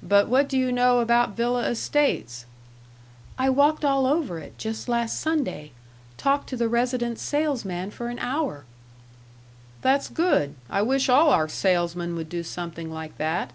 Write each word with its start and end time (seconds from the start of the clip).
"But 0.00 0.28
what 0.28 0.48
do 0.48 0.56
you 0.56 0.70
know 0.70 1.00
about 1.00 1.34
Villa 1.36 1.68
Estates?" 1.68 2.46
"I 3.36 3.50
walked 3.50 3.84
all 3.84 4.06
over 4.06 4.38
it, 4.38 4.56
just 4.58 4.88
last 4.88 5.18
Sunday. 5.18 5.72
Talked 6.16 6.48
to 6.50 6.56
the 6.56 6.68
resident 6.68 7.18
salesman 7.18 7.90
for 7.90 8.06
an 8.10 8.20
hour." 8.20 8.64
"That's 9.82 10.06
good. 10.08 10.54
I 10.68 10.82
wish 10.82 11.08
all 11.08 11.30
our 11.30 11.48
salesmen 11.48 12.14
would 12.14 12.28
do 12.28 12.44
something 12.44 12.92
like 12.92 13.18
that." 13.18 13.50